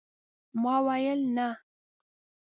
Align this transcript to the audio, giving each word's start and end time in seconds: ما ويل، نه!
ما 0.61 0.75
ويل، 0.85 1.19
نه! 1.35 1.47